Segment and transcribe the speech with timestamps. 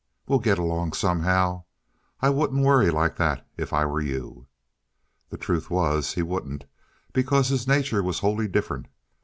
[0.27, 1.65] We'll get along somehow.
[2.21, 4.47] I wouldn't worry like that if I were you."
[5.29, 6.65] The truth was, he wouldn't,
[7.13, 8.87] because his nature was wholly different.